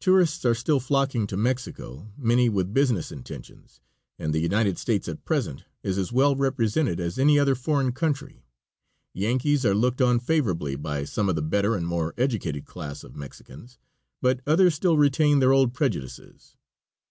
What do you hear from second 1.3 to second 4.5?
Mexico, many with business intentions, and the